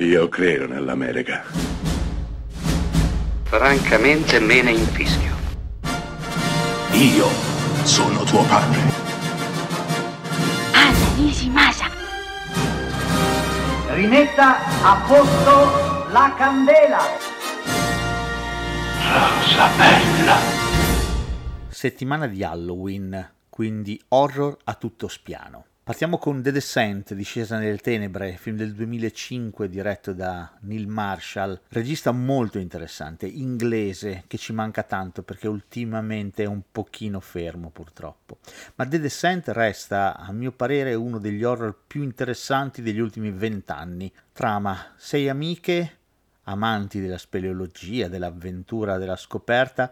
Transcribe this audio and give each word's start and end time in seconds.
Io 0.00 0.28
credo 0.28 0.68
nell'America. 0.68 1.42
Francamente 3.42 4.38
me 4.38 4.62
ne 4.62 4.70
infischio. 4.70 5.34
Io 6.92 7.26
sono 7.82 8.22
tuo 8.22 8.44
padre. 8.44 8.80
Anna 10.72 11.14
Nishimasa. 11.16 11.90
Rimetta 13.88 14.58
a 14.84 15.04
posto 15.04 16.08
la 16.12 16.32
candela. 16.36 17.00
Rosa 19.02 19.68
bella. 19.76 20.36
Settimana 21.66 22.28
di 22.28 22.44
Halloween, 22.44 23.32
quindi 23.48 24.00
horror 24.10 24.58
a 24.62 24.74
tutto 24.74 25.08
spiano. 25.08 25.67
Partiamo 25.88 26.18
con 26.18 26.42
The 26.42 26.52
Descent, 26.52 27.14
Discesa 27.14 27.56
nelle 27.56 27.78
tenebre, 27.78 28.36
film 28.36 28.58
del 28.58 28.74
2005 28.74 29.70
diretto 29.70 30.12
da 30.12 30.52
Neil 30.60 30.86
Marshall, 30.86 31.58
regista 31.68 32.12
molto 32.12 32.58
interessante, 32.58 33.24
inglese, 33.24 34.24
che 34.26 34.36
ci 34.36 34.52
manca 34.52 34.82
tanto 34.82 35.22
perché 35.22 35.48
ultimamente 35.48 36.42
è 36.42 36.46
un 36.46 36.60
pochino 36.70 37.20
fermo 37.20 37.70
purtroppo. 37.70 38.36
Ma 38.74 38.86
The 38.86 39.00
Descent 39.00 39.48
resta, 39.48 40.14
a 40.18 40.30
mio 40.30 40.52
parere, 40.52 40.92
uno 40.92 41.16
degli 41.16 41.42
horror 41.42 41.74
più 41.86 42.02
interessanti 42.02 42.82
degli 42.82 43.00
ultimi 43.00 43.30
vent'anni. 43.30 44.12
Trama 44.34 44.92
sei 44.98 45.30
amiche, 45.30 45.96
amanti 46.42 47.00
della 47.00 47.16
speleologia, 47.16 48.08
dell'avventura, 48.08 48.98
della 48.98 49.16
scoperta, 49.16 49.90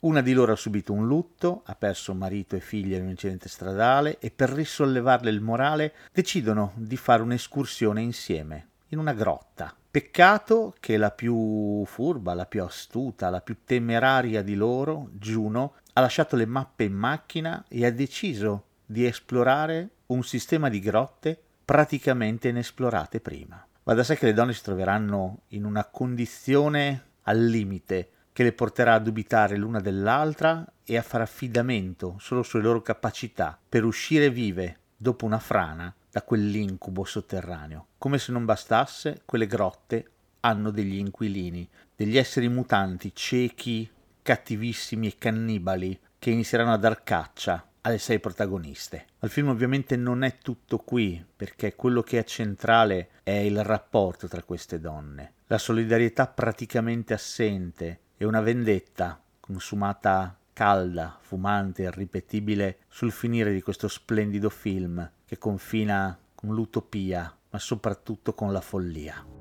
una 0.00 0.20
di 0.20 0.32
loro 0.32 0.52
ha 0.52 0.56
subito 0.56 0.92
un 0.92 1.08
lutto, 1.08 1.62
ha 1.64 1.74
perso 1.74 2.14
marito 2.14 2.54
e 2.54 2.60
figlia 2.60 2.96
in 2.96 3.02
un 3.02 3.10
incidente 3.10 3.48
stradale 3.48 4.18
e 4.20 4.30
per 4.30 4.50
risollevarle 4.50 5.28
il 5.28 5.40
morale 5.40 5.94
decidono 6.12 6.72
di 6.76 6.96
fare 6.96 7.22
un'escursione 7.22 8.00
insieme 8.00 8.68
in 8.88 8.98
una 8.98 9.12
grotta. 9.12 9.74
Peccato 9.90 10.74
che 10.78 10.96
la 10.98 11.10
più 11.10 11.84
furba, 11.84 12.34
la 12.34 12.46
più 12.46 12.62
astuta, 12.62 13.30
la 13.30 13.40
più 13.40 13.58
temeraria 13.64 14.42
di 14.42 14.54
loro, 14.54 15.08
Juno, 15.14 15.74
ha 15.94 16.00
lasciato 16.00 16.36
le 16.36 16.46
mappe 16.46 16.84
in 16.84 16.94
macchina 16.94 17.64
e 17.68 17.84
ha 17.84 17.90
deciso 17.90 18.66
di 18.86 19.04
esplorare 19.04 19.88
un 20.06 20.22
sistema 20.22 20.68
di 20.68 20.78
grotte 20.78 21.40
praticamente 21.64 22.48
inesplorate 22.48 23.20
prima. 23.20 23.66
Va 23.82 23.94
da 23.94 24.04
sé 24.04 24.16
che 24.16 24.26
le 24.26 24.32
donne 24.32 24.52
si 24.52 24.62
troveranno 24.62 25.40
in 25.48 25.64
una 25.64 25.84
condizione 25.86 27.06
al 27.22 27.44
limite 27.44 28.10
che 28.38 28.44
le 28.44 28.52
porterà 28.52 28.94
a 28.94 28.98
dubitare 29.00 29.56
l'una 29.56 29.80
dell'altra 29.80 30.64
e 30.84 30.96
a 30.96 31.02
fare 31.02 31.24
affidamento 31.24 32.14
solo 32.20 32.44
sulle 32.44 32.62
loro 32.62 32.82
capacità 32.82 33.58
per 33.68 33.82
uscire 33.82 34.30
vive 34.30 34.78
dopo 34.96 35.24
una 35.24 35.40
frana 35.40 35.92
da 36.08 36.22
quell'incubo 36.22 37.02
sotterraneo. 37.02 37.86
Come 37.98 38.18
se 38.18 38.30
non 38.30 38.44
bastasse, 38.44 39.22
quelle 39.24 39.48
grotte 39.48 40.10
hanno 40.42 40.70
degli 40.70 40.98
inquilini, 40.98 41.68
degli 41.96 42.16
esseri 42.16 42.48
mutanti, 42.48 43.12
ciechi, 43.12 43.90
cattivissimi 44.22 45.08
e 45.08 45.16
cannibali 45.18 45.98
che 46.16 46.30
inizieranno 46.30 46.74
a 46.74 46.78
dar 46.78 47.02
caccia 47.02 47.68
alle 47.80 47.98
sei 47.98 48.20
protagoniste. 48.20 49.06
Il 49.18 49.30
film 49.30 49.48
ovviamente 49.48 49.96
non 49.96 50.22
è 50.22 50.38
tutto 50.38 50.78
qui, 50.78 51.24
perché 51.34 51.74
quello 51.74 52.02
che 52.02 52.20
è 52.20 52.24
centrale 52.24 53.08
è 53.24 53.32
il 53.32 53.64
rapporto 53.64 54.28
tra 54.28 54.44
queste 54.44 54.78
donne, 54.78 55.32
la 55.48 55.58
solidarietà 55.58 56.28
praticamente 56.28 57.14
assente 57.14 58.02
e 58.18 58.24
una 58.26 58.42
vendetta 58.42 59.18
consumata 59.40 60.36
calda, 60.52 61.16
fumante, 61.20 61.82
irripetibile 61.82 62.80
sul 62.88 63.12
finire 63.12 63.52
di 63.52 63.62
questo 63.62 63.86
splendido 63.86 64.50
film 64.50 65.08
che 65.24 65.38
confina 65.38 66.18
con 66.34 66.52
l'utopia, 66.52 67.32
ma 67.50 67.58
soprattutto 67.58 68.34
con 68.34 68.52
la 68.52 68.60
follia. 68.60 69.37